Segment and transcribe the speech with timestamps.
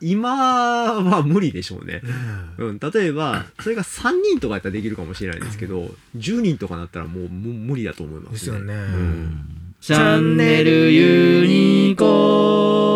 [0.00, 1.94] 今は無理でしょうね。
[1.94, 2.02] ね
[2.58, 8.32] うん、例えば、それが3人とかやったらできるかもしれないですけど、10人とかなったらもうむ無理だと思います、ね。
[8.32, 8.74] ですよね。
[8.74, 9.56] うん。
[9.80, 12.95] チャンネルユニコ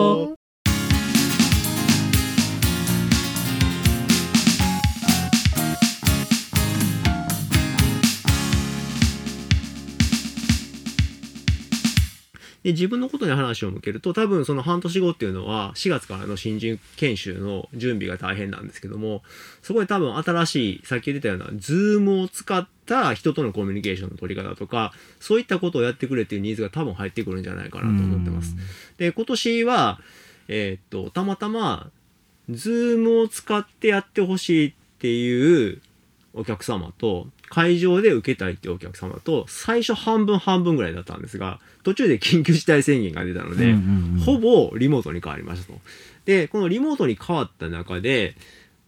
[12.63, 19.23] で、自分のことに話を向けると、多分その半年後っていうのは、4月からの新人研修の準備が大変なんですけども、
[19.63, 28.55] そこで多分新しい、さっき言ってたような、 Zoom を使った人とのコミュニケーションの取り方とか、そういったことをやってくれっていうニーズが多分入ってくるんじゃないかなと思ってます。
[28.99, 30.01] で、今年は、
[30.49, 31.91] えーっと、たまたま、
[32.51, 35.81] Zoom を使ってやってほしいっていう
[36.33, 43.75] お客様と、会場で受けたいってお客様と、最初半分半分ぐらいだったんですが、途中で緊急事態宣言が出たので、
[44.25, 45.79] ほぼリモートに変わりましたと。
[46.25, 48.37] で、このリモートに変わった中で、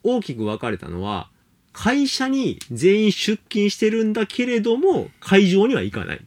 [0.04, 1.28] 大きく分かれたのは、
[1.72, 6.20] 会社に全員出勤してるんだけれども、会場には行かない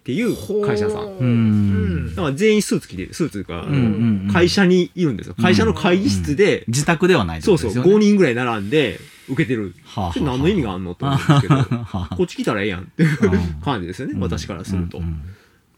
[0.00, 0.34] っていう
[0.64, 2.14] 会社さん。
[2.14, 5.34] だから全員スーツ着て、スーツというか、あのうんうんうん会社にいるんですよ。
[5.40, 8.04] 会社の会議室で、自宅ではないってそうそう、ことですよね。
[8.04, 8.98] 5人ぐらい並んで
[9.28, 9.74] 受けてる。
[9.84, 15.02] はあ何の意味があんのと思うんですけど、 はあこっち来たらええやんっていううん感じですよね、私からすると。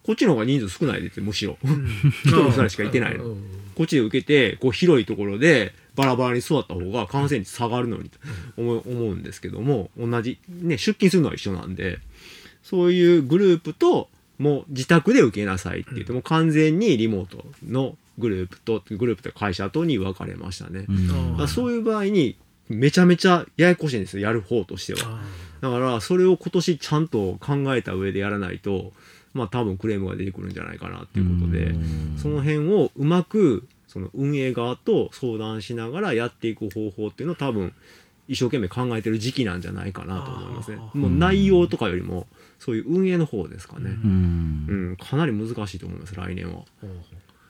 [0.04, 1.58] こっちの方が人数少ないですよ、むしろ。
[2.24, 3.24] 一 人二人しかいてないの。
[3.24, 3.42] うん
[3.74, 8.18] こっちで受けて、こう広いところでバラバラに座った方が感染率下がるのにと
[8.58, 11.98] 思う思うんですけども、同じ、ね、出勤するのは一緒なんで、
[12.62, 20.86] そういうグループと、もう自宅で受けなさいって言って、もう完全にリモートのグループと、グループと会社とに分かれましたね。
[20.88, 21.08] うん。
[21.08, 22.36] だからそういう場合に、
[22.68, 25.00] めちゃめちゃややこしいんですよ、やる方としては。
[25.02, 25.22] あ
[25.60, 28.92] だから、それを今年ちゃんと考えた上でやらないと、
[29.34, 32.18] まあ多分クレームが出てくるんじゃないかなっていうことで、うん。
[32.18, 37.72] その辺をうまく、その運営側と相談しながらやっていく方法っていうのを多分、
[38.32, 40.78] 一生懸命考えてる時期なんじゃないかなと思いますね。
[40.94, 42.26] もう内容とかよりも、
[42.58, 43.90] そういう運営の方ですかね。
[44.02, 44.66] うん。
[44.68, 46.62] うん、かなり難しいと思います、来年は。
[46.82, 46.88] ー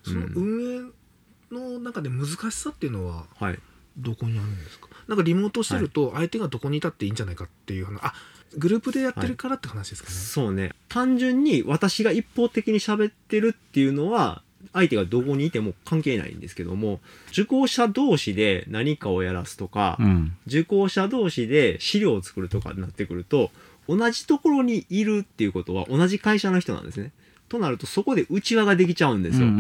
[0.03, 3.59] その運営の中で難しさっていうのははい。
[3.97, 4.89] どこにあるんですか？
[5.07, 8.01] なんかリモートしてると相手がどこにいたっていいんじゃないかっていう話。
[8.03, 8.15] あ
[8.57, 10.73] グループでやってるからって話ですかね、そうね。
[10.89, 14.43] 単純に私が一方的に喋ってるっていうのは、
[14.73, 17.01] 相手がどこにいても関係ないんですけども、
[17.31, 23.51] 受講者同士で何かをやらすとか、うん受講者同士で資料を作るとかになってくると、
[23.89, 27.13] 同じところにいるっていうことは同じ会社の人なんですね。
[27.49, 29.47] となるとそこで内輪ができちゃうんですよ。
[29.47, 29.51] あ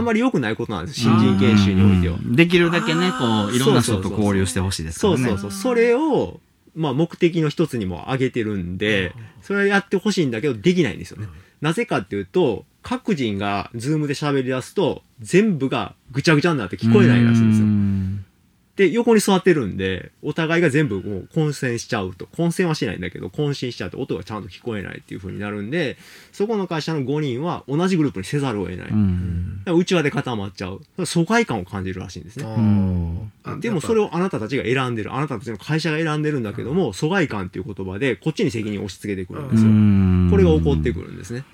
[0.00, 2.16] んまり良くないことなんです、新人研修においては。
[2.16, 5.24] うんできるだけね、こう、いろんな人と交流してほしいですからね。
[5.24, 5.50] そうそうそう。
[5.52, 6.40] それを、
[6.74, 11.28] まあ目的の一つにも挙げてるんで、それはやってほしいんだけど、できないんですよね。
[11.60, 17.66] なぜかっていうと、各人がズームで喋り出すと、全部がぐちゃぐちゃになって聞こえないらしいんですよ。
[17.66, 18.24] うん
[18.80, 22.26] で、横に座ってるんで、お互いが全部もう混戦しちゃうと。
[22.26, 25.98] 混戦はしないんだけど、混戦しちゃうと音がちゃんと聞こえないっていう風になるんで、
[26.32, 28.88] そこの会社の5人は同じグループにせざるを得ない。
[28.88, 28.94] う
[29.96, 30.80] 輪で固まっちゃう。
[31.04, 32.46] 疎外感を感じるらしいんですね。
[33.60, 39.70] でもそれをあなたたちが選んでる、あなたたちの会社が選んでるんだけども、疎外感っていう言葉でこっちに責任を押し付けてくるんですよ。
[40.30, 41.44] これが起こってくるんですね。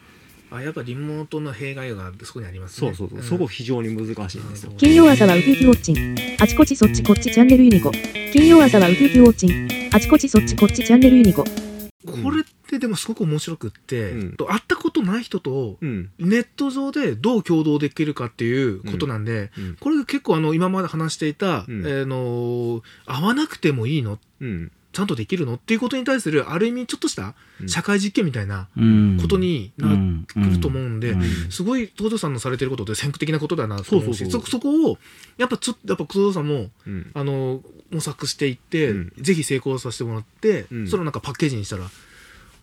[0.51, 3.29] あやっぱリモートの弊害がそこにありますねそうそうそう。
[3.29, 4.73] そこ非常に難しいんですよ。
[4.77, 6.17] 金曜朝はウキウキウォッチン。
[6.41, 7.91] あちこちそっちこっちチャンネルユニコ。
[8.33, 9.91] 金曜朝はウキウキウォッチン。
[9.93, 11.43] あちこちそっちこっちチャンネルユニコ。
[11.43, 16.11] これってでもすごく面白くって、うんと会ったことない人とうん。
[16.21, 19.77] ネット上でどう共同できるかっていうことなんで、うん。
[19.81, 24.71] これ結構あの今まで話していた、うんえーの会わなくてもいいのうん。
[24.97, 25.57] ちゃんとできるの？
[25.57, 27.69] っていうことに対するある意味ちょっとしたうん。
[27.69, 29.19] 社会実験みたいなうん。
[29.21, 31.23] ことになってくると思うんで、うん。
[31.51, 34.99] すごい東條さんのされてることって先駆的なことだなと思うしそこを
[35.37, 37.11] やっぱちょっとやっぱ東條さんもうん。
[37.13, 39.13] あの模索していって、うん。
[39.19, 40.89] ぜひ成功させてもらって、うん。
[40.89, 41.85] それをなんかパッケージにしたら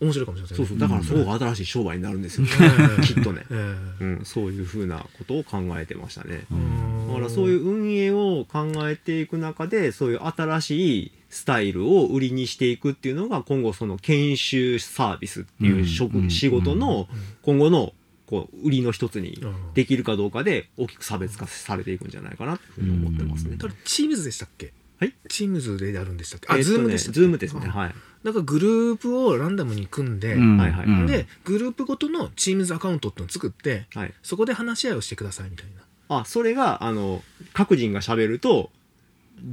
[0.04, 0.58] 面白いかもしれませんね。
[0.58, 0.78] そうそう。
[0.80, 2.48] だからそこが新しい商売になるんですよ。
[2.62, 3.46] ええ きっとね。
[3.50, 4.04] ええ。
[4.04, 4.22] うん。
[4.26, 6.46] そういうふうなことを考えてましたね。
[6.52, 7.08] うん。
[7.08, 16.30] だからそういう運営を考えていく中で、そういう新しいスタイルを売りにしていくっていうのが、今後その研修サービスっていう職、うん。
[16.30, 17.08] 仕事の
[17.42, 17.94] 今後の
[18.26, 19.56] こう売りの一つにうん。
[19.74, 23.58] できるかどうかで大きく差別化されていくんじゃないかなというふうに思ってますね。
[23.60, 26.48] これ Teams でしたっけはい Teams でやるんでしたっけ？
[26.50, 27.20] あ、えーっとね Zoom でしたっけ？
[27.20, 27.62] Zoom ですね。
[27.68, 27.96] あはい。
[28.24, 34.14] なんかグループをランダムに組んで、うんはいはいうんで、グループごとの Teams アカウントっていうのを作って、はい。
[34.24, 35.68] そこで話し合いをしてくださいみたい
[36.10, 36.20] な。
[36.20, 38.72] あ、それが、あの、各人が喋ると、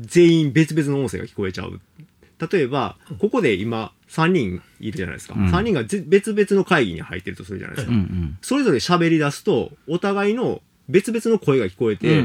[0.03, 1.81] 全員別々の音声が聞こえちゃう。
[2.53, 5.35] 例えば、ここで今、3人いるじゃないですか。
[5.37, 7.93] うん3人がぜ別々の会議に入ってるとするじゃないですか。
[7.93, 12.25] うんうんそれぞれ喋り出すと、お互いの別々の声が聞こえて、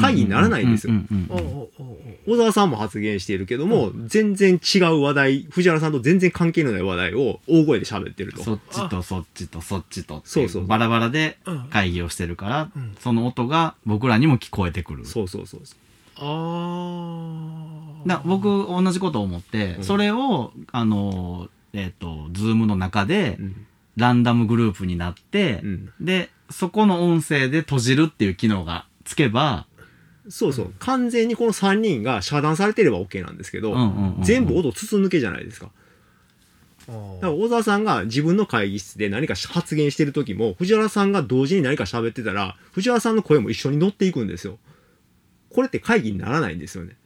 [0.00, 0.94] 会議にならないんですよ。
[2.26, 8.42] 小沢さんも発言しているけども、全然違う話題、藤原さんと全然関係のない話題を大声で喋ってると。
[8.42, 10.66] そっちとそっちとそっちとっていそうそう。
[10.66, 11.64] バラバラでうん。
[11.70, 12.94] 会議をしてるから、うん。
[13.00, 15.04] その音が僕らにも聞こえてくる。
[15.04, 15.78] そうそうそうそう。
[16.16, 17.44] あ
[18.04, 19.84] あだ僕同じことを思って、うん。
[19.84, 23.66] それをあのえっ、とズームの中でうん。
[23.96, 25.92] ランダムグループになって、うん。
[26.00, 29.66] でそこの音声で閉じるっていう機能がつけば、
[30.28, 35.70] そうそう、完全にこの3人が遮断されてれば OK なんですけど、うんうんうんうん全部音筒抜けじゃないですか。
[36.86, 44.58] だから小沢さんが自分の会議室で何か発言してる時も、藤原さんが同時に何か喋ってたら、藤原さんの声も一緒に乗っていくんですよ。
[45.50, 46.90] これって会議にならないんですよね。
[46.90, 47.00] だか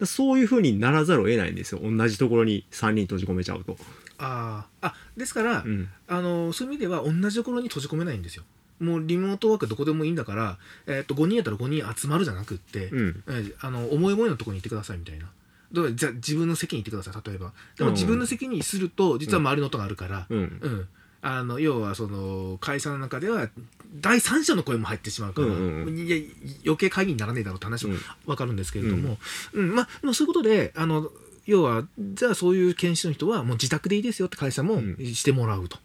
[0.00, 1.80] らそういう風にならざるを得ないんですよ。
[1.82, 3.76] 同じところに3人閉じ込めちゃうと。
[4.18, 5.88] あーあですから、うん。
[6.06, 8.44] あのそういう意味では同じところに閉じ込めないんですよ
[8.80, 13.22] もうリモートワークどこでもいいんだから、えー、と5人やったら5人集まるじゃなくって、うん。
[13.28, 15.26] えーあの思い思いのところに行ってくださいみたいな。
[15.72, 17.52] だからじゃあ自分の席に行ってください例えば。
[17.76, 17.94] でもうん。
[17.94, 20.38] 自分の席にすると実は周りの音があるから、うん。
[20.38, 20.88] うん。
[21.20, 23.48] あの要はその会社の中では
[23.96, 25.98] 第三者の声も入ってしまうから、うんうんうん。
[25.98, 26.16] いや
[26.64, 28.00] 余計会議にならねえだろうって話もうん。
[28.26, 29.18] 分かるんですけれども、
[29.52, 29.74] うん。
[29.74, 31.10] まあまあそういうことであの
[31.46, 34.96] 要はじゃあそういう研修の人はもう自宅でいいですよって会社もうん。
[35.14, 35.78] してもらうと。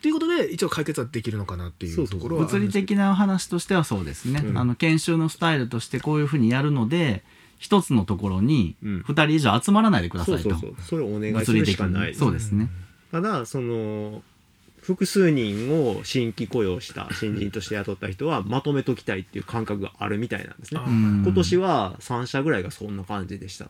[0.00, 4.58] ということで一応解決はできるのかなっていそうところは物理的な話としてはそうですね、うん。
[4.58, 7.24] あの研修のスタイルとしてこういうふうにやるので
[7.58, 9.00] 一つのところにうん。
[9.00, 10.74] 2人以上集まらないでくださいと、そうそうそう。
[10.82, 12.14] それをお願いするしかない。
[12.14, 12.70] そうですね、
[13.10, 14.22] ただその
[14.80, 20.80] 複数人を新規雇用した新人として雇った人はまとめときたいっていう感覚があるみたいなんですね。
[20.86, 23.68] 今年は3社ぐらいがそんな感じでした。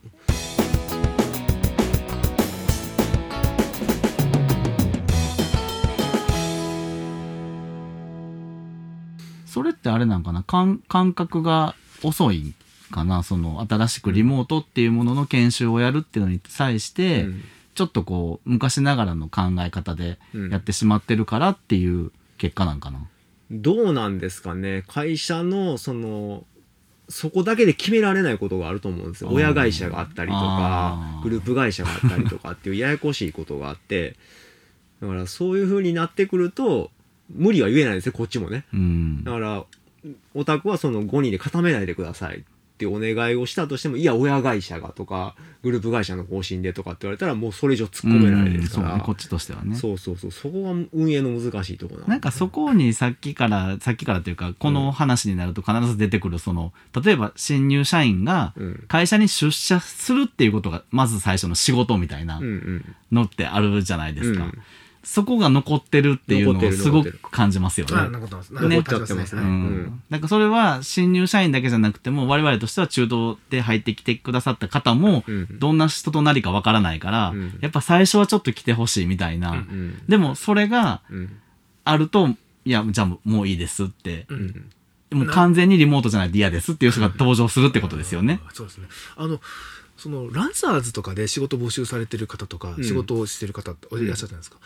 [9.58, 10.44] それってあれなんかな？
[10.44, 11.74] 感感覚が
[12.04, 12.54] 遅い
[12.92, 13.24] かな？
[13.24, 17.44] その新しくリモートっていうものの研修をやるっていうのに際して、うん。
[17.74, 20.50] ちょっとこう昔ながらの考え方でうん。
[20.52, 23.00] やってしまってるからっていう結果なんかな、
[23.50, 24.84] どうなんですかね？
[24.86, 26.44] 会社のその
[27.08, 29.30] そこだけで決められないことがあると思うんですよ。
[29.32, 34.14] 親会社があったりとかグループ会社があったりとかっていうややこしいことがあって。
[35.00, 36.90] だからそういう風になってくると
[37.34, 38.64] 無理は言えないんですよこっちもね。
[38.72, 39.24] うん。
[39.24, 39.64] だから
[40.34, 42.42] オタクはその5人で固めないでくださいっ
[42.78, 49.74] てお願いをしたとしてもいや親会社がとかグループ会社の方針でとかって言われたらもうそれ以上突っ込めないですから、うんそうねこっちとしてはね。
[49.74, 56.72] そうそうそうそこが運営の難しいところなんかそこにさっきからさっきからというかこの話になると必ず出てくるその
[57.04, 58.84] 例えば新入社員がうん。
[58.86, 62.96] 会社に出社するっていうことがまず最初の仕事みたいなうんうん。
[63.10, 64.62] のってあるじゃないですか、うん
[65.08, 67.94] そこが残ってるっていうのをすごく感じますよね。
[68.10, 69.40] 残っちゃってますね。
[69.40, 80.02] うはいん、なんかそれは新入社員だけじゃなくても我々としては中東で入ってきてくださった方もうんどんな人となりかわからないから、うんやっぱ最初はちょっと来てほしいみたいな、うん。
[80.06, 81.40] でもそれがうん。
[81.84, 82.28] あると
[82.66, 84.26] いやじゃあもういいですって、
[85.10, 88.40] もう完全にリモートじゃないと嫌ですっていう人が登場するってことですよね。
[88.52, 88.88] そうですね。
[89.16, 89.40] あの
[89.98, 92.84] そのランサーズとかで仕事募集されてる方とか、うん。
[92.84, 94.58] 仕事をしてる方っていらっしゃるじゃないですか、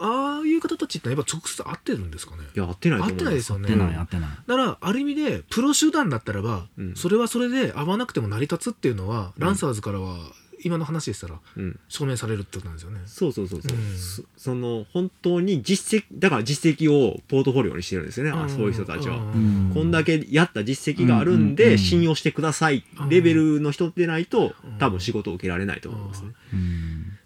[0.00, 0.36] うん。
[0.36, 2.44] ああいう方たちってやっぱ直接会ってるんですかね。
[2.56, 3.68] いや合ってないと合っ思てないですよね。
[3.68, 4.30] やってないてない。
[4.46, 6.94] だからある意味でプロ集団だったらば、うん。
[6.96, 10.16] それはそれで合わなくても成り立つっていうのは、ランサーズからは
[10.62, 11.78] 今の話でしたらうん。
[11.88, 13.00] 証明されるってことなんですよね。
[13.06, 13.96] そうそうそうそう、うん。
[13.96, 19.70] そその本当に実績だから実績をポートフォリオにしてるんですよね、あそういう人たちは、うん。
[19.74, 21.78] こんだけやった実績があるんでうん。
[21.78, 23.08] 信用してくださいうん。
[23.08, 24.78] レベルの人でないとうん。
[24.78, 26.30] 多分仕事を受けられないと思いますね。
[26.52, 27.18] うん。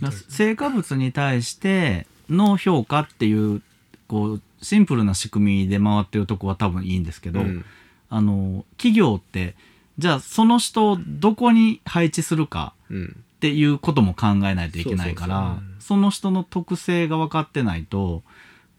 [0.00, 3.62] だ成果物に対しての評価っていう
[4.08, 7.64] こうシンプルな仕組みで回ってるとこは多分いいんですけど、うん。
[8.10, 9.54] あの企業って
[9.98, 13.16] じゃあその人をどこに配置するかうん。
[13.34, 15.68] っていうことも考えないといけないからそうそうそう。
[15.68, 18.22] うんその人の特性が分かってないと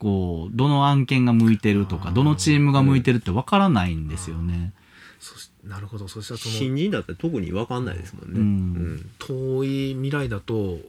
[0.00, 4.72] こうどの案件が向いてるとかどのチームが向いてるって分からないんですよね。
[5.20, 8.40] そしなるほどそしたらその新人だったら特に分かんないですもんね。
[8.40, 10.80] うん遠い未来だとを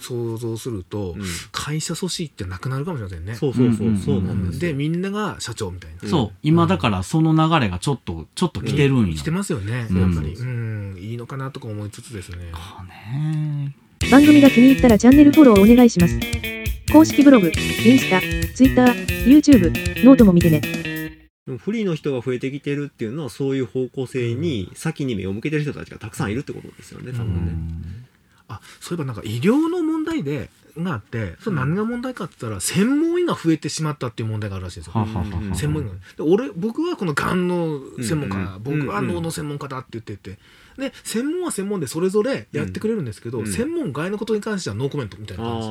[0.00, 3.34] 想像すると、うん会社組織ってなくなるかもしれませんね。
[3.34, 4.72] そうそうそう、うんそうなんですよ。
[4.72, 5.96] でみんなが社長みたいな。
[6.02, 9.14] うんそう今だからその流れがちょっとちょっと来てるんよ。
[9.14, 10.34] 来てますよね、うんやっぱり。
[10.34, 12.50] うん、いいのかなとか思いつつですね。
[12.52, 13.74] かね
[14.10, 16.18] 番組が気に入ったらチャンネルフォローお願いします。
[16.92, 18.20] 公式ブログ、インスタ、
[18.54, 20.93] ツイッター、YouTube、ノートも見てね。
[21.46, 27.52] でもフリーの人が増えてきてるっていうのはそういう方向性に先に目を向けてる人たちがたくさんいるってことですよね多う分ね。
[27.52, 28.06] ん
[28.48, 35.06] あそういえばなんか医療の問問題でがあってそれ何が問題かって言ったら専門医が増えてしまったっていう問題があるらしいんですよ。
[35.54, 35.92] 専門医が。
[35.92, 40.38] で俺僕はこのがんの専門家、僕は脳の専門家だって言ってて
[40.78, 43.46] で専門は専門でそれぞれやってくれるんですけど、うん。
[43.46, 45.68] 専門外のことに関してはノーコメントみたいあな感じ。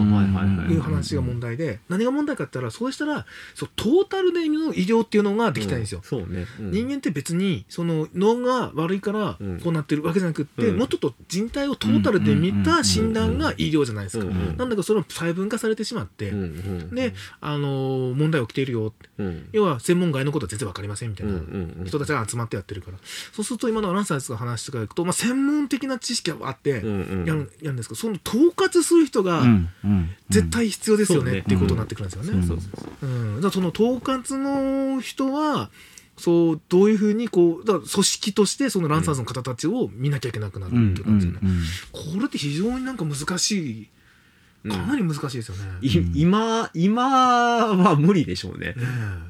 [0.00, 0.72] いはいはい。
[0.72, 6.00] いう話が問題で、何が問題かって言ったらそうしたらそうトータルでの医療っていうのができたいんですよ。
[6.04, 6.46] そうね。
[6.60, 6.70] うん。
[6.70, 9.60] 人間って別にその脳が悪いからうん。
[9.60, 10.78] こうなってるわけじゃなくって、うん。
[10.78, 14.24] もっとと人体をトータルで見た診断が医療じゃないですか。
[14.24, 14.30] うん。
[14.30, 14.46] うん。
[14.48, 16.40] なんだけどそれを細分化されてしまって、うん。
[16.40, 16.94] うん。
[16.94, 18.92] で、あのー問題起きているよ
[19.52, 21.40] 要は専門外のことは全然わかりませんみたいな
[21.84, 22.98] 人たちが集まってやってるから、
[23.32, 27.26] そうすると今のアナウンサーズが話してからいくと、まあ、専門的な知識はあってうんうん。
[27.26, 29.42] やる,、やるんですけどその統括する人が
[30.28, 32.42] 絶対必要ですよねねっていうことになってくるんですよね。
[32.46, 35.70] その統括の人は
[36.16, 41.54] そうどういうふうにこうだから組織としてそのランサーズの方たちを見なきゃいけなくなるってうんいう感じですよね。
[42.04, 42.14] うん。
[42.14, 43.88] これって非常になんか難しい
[44.74, 45.62] かなり難しいですよね。
[45.80, 47.08] い今、今
[47.74, 48.74] は無理でしょうね。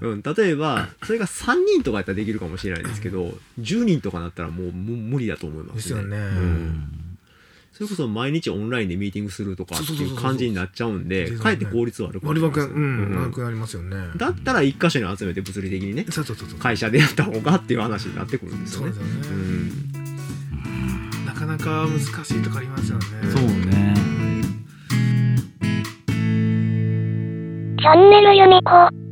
[0.01, 5.77] うん、例えば、それが3人とかやったらできるかもしれないですけど、10人とかなったらもうもう無理だと思いますね。
[5.77, 7.07] ですよねうん
[7.77, 13.97] それこそ毎日オンラインでミーティングするとかっていう感じになっちゃうんで、かえって効率悪くな割りますうん、うん悪くなりますよね。
[14.17, 16.59] だったら一箇所に集めて物理的にね、そうそうそうそう。
[16.59, 18.95] 会社でやった方がっていう話になってくるんですよね。
[18.95, 19.43] そうですよね。
[20.01, 20.07] うん
[21.27, 23.05] なかなか難しいとこありますよね。
[23.31, 24.06] そうね
[27.87, 29.06] チャンネルユニコ